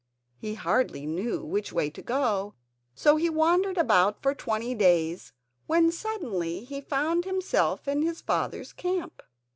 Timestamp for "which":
1.45-1.71